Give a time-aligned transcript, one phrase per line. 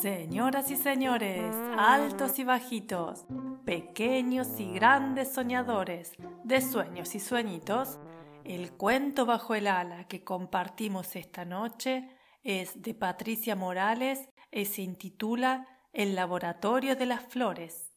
[0.00, 3.26] Señoras y señores, altos y bajitos,
[3.64, 8.00] pequeños y grandes soñadores, de sueños y sueñitos,
[8.42, 12.08] el cuento bajo el ala que compartimos esta noche
[12.42, 17.92] es de Patricia Morales y se intitula El laboratorio de las flores.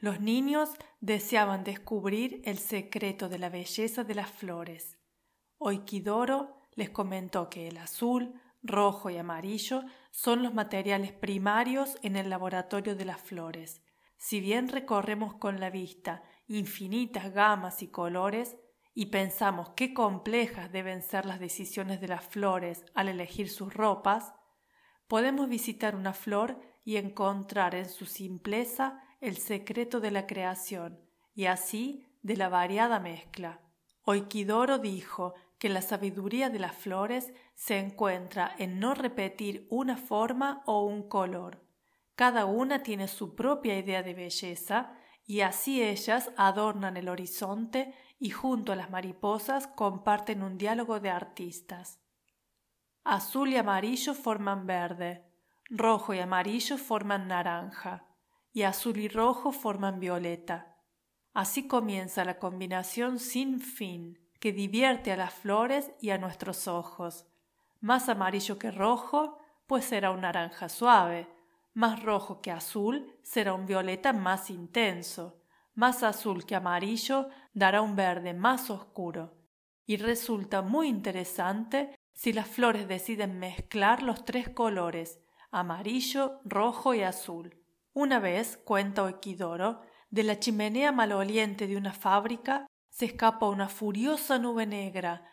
[0.00, 4.98] Los niños deseaban descubrir el secreto de la belleza de las flores.
[5.58, 12.30] Oikidoro les comentó que el azul, rojo y amarillo son los materiales primarios en el
[12.30, 13.82] laboratorio de las flores.
[14.16, 18.56] Si bien recorremos con la vista infinitas gamas y colores,
[18.98, 24.32] y pensamos qué complejas deben ser las decisiones de las flores al elegir sus ropas,
[25.06, 30.98] podemos visitar una flor y encontrar en su simpleza el secreto de la creación
[31.34, 33.60] y así de la variada mezcla.
[34.02, 40.62] Oikidoro dijo que la sabiduría de las flores se encuentra en no repetir una forma
[40.66, 41.64] o un color.
[42.14, 44.92] Cada una tiene su propia idea de belleza
[45.24, 51.10] y así ellas adornan el horizonte y junto a las mariposas comparten un diálogo de
[51.10, 52.00] artistas.
[53.04, 55.24] Azul y amarillo forman verde,
[55.68, 58.06] rojo y amarillo forman naranja,
[58.52, 60.76] y azul y rojo forman violeta.
[61.32, 67.26] Así comienza la combinación sin fin que divierte a las flores y a nuestros ojos.
[67.80, 71.28] Más amarillo que rojo, pues será un naranja suave,
[71.74, 75.42] más rojo que azul será un violeta más intenso,
[75.74, 79.34] más azul que amarillo dará un verde más oscuro.
[79.84, 87.02] Y resulta muy interesante si las flores deciden mezclar los tres colores, amarillo, rojo y
[87.02, 87.62] azul.
[87.92, 92.66] Una vez, cuenta Equidoro, de la chimenea maloliente de una fábrica
[92.96, 95.30] se escapa una furiosa nube negra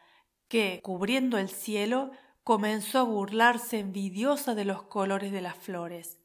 [0.50, 2.12] que, cubriendo el cielo,
[2.44, 6.19] comenzó a burlarse envidiosa de los colores de las flores.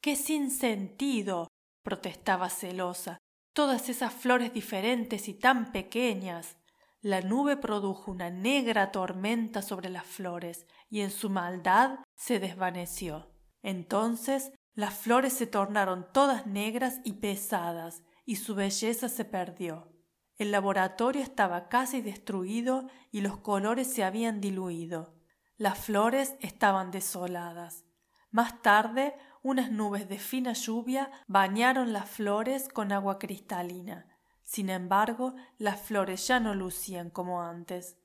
[0.00, 1.48] ¡Qué sin sentido!
[1.82, 3.18] protestaba celosa.
[3.52, 6.56] Todas esas flores diferentes y tan pequeñas.
[7.02, 13.30] La nube produjo una negra tormenta sobre las flores y en su maldad se desvaneció.
[13.62, 19.97] Entonces las flores se tornaron todas negras y pesadas y su belleza se perdió.
[20.38, 25.14] El laboratorio estaba casi destruido y los colores se habían diluido.
[25.56, 27.84] Las flores estaban desoladas.
[28.30, 34.06] Más tarde, unas nubes de fina lluvia bañaron las flores con agua cristalina.
[34.44, 37.98] Sin embargo, las flores ya no lucían como antes.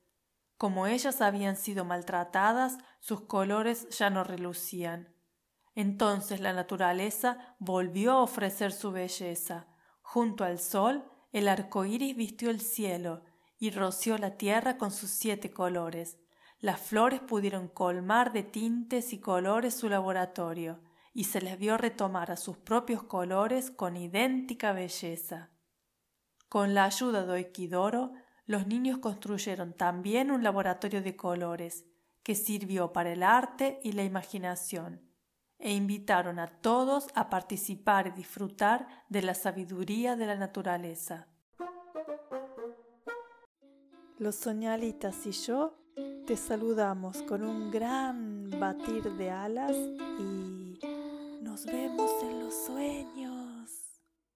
[0.57, 5.13] Como ellas habían sido maltratadas, sus colores ya no relucían.
[5.75, 9.67] Entonces la naturaleza volvió a ofrecer su belleza.
[10.01, 13.23] Junto al sol, el arco iris vistió el cielo
[13.57, 16.19] y roció la tierra con sus siete colores.
[16.59, 20.79] Las flores pudieron colmar de tintes y colores su laboratorio,
[21.13, 25.49] y se les vio retomar a sus propios colores con idéntica belleza.
[26.49, 28.13] Con la ayuda de Oikidoro,
[28.45, 31.85] los niños construyeron también un laboratorio de colores,
[32.23, 35.01] que sirvió para el arte y la imaginación,
[35.63, 41.27] e invitaron a todos a participar y disfrutar de la sabiduría de la naturaleza.
[44.19, 45.73] Los soñalitas y yo
[46.27, 49.75] te saludamos con un gran batir de alas
[50.19, 50.79] y
[51.41, 53.32] nos vemos en los sueños.